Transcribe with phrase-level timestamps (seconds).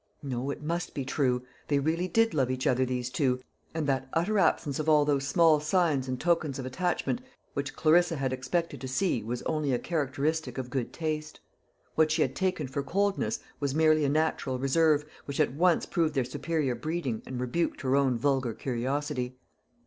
[0.23, 1.43] No, it must be true.
[1.67, 3.39] They really did love each other, these two,
[3.71, 7.21] and that utter absence of all those small signs and tokens of attachment
[7.53, 11.39] which Clarissa had expected to see was only a characteristic of good taste.
[11.93, 16.15] What she had taken for coldness was merely a natural reserve, which at once proved
[16.15, 19.37] their superior breeding and rebuked her own vulgar curiosity.